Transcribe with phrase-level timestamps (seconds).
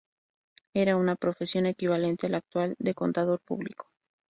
[0.73, 3.85] Era una profesión equivalente a la actual de contador público.